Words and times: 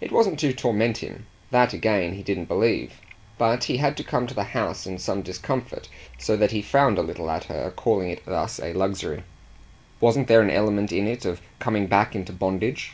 It 0.00 0.12
wasn't 0.12 0.40
to 0.40 0.54
torment 0.54 0.96
him 0.96 1.26
that 1.50 1.74
again 1.74 2.14
he 2.14 2.22
didn't 2.22 2.46
believe; 2.48 3.02
but 3.36 3.64
he 3.64 3.76
had 3.76 3.94
to 3.98 4.02
come 4.02 4.26
to 4.26 4.32
the 4.32 4.44
house 4.44 4.86
in 4.86 4.96
some 4.96 5.20
discomfort, 5.20 5.90
so 6.16 6.38
that 6.38 6.52
he 6.52 6.62
frowned 6.62 6.96
a 6.96 7.02
little 7.02 7.30
at 7.30 7.44
her 7.44 7.70
calling 7.70 8.08
it 8.08 8.24
thus 8.24 8.58
a 8.58 8.72
luxury. 8.72 9.22
Wasn't 10.00 10.26
there 10.26 10.40
an 10.40 10.48
element 10.48 10.90
in 10.90 11.06
it 11.06 11.26
of 11.26 11.42
coming 11.58 11.86
back 11.86 12.16
into 12.16 12.32
bondage? 12.32 12.92